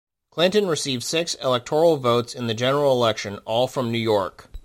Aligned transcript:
Clinton 0.31 0.67
received 0.67 1.03
six 1.03 1.35
electoral 1.35 1.97
votes 1.97 2.33
in 2.33 2.47
the 2.47 2.55
general 2.55 2.91
election, 2.91 3.37
all 3.45 3.67
from 3.67 3.91
New 3.91 3.99
York. 3.99 4.49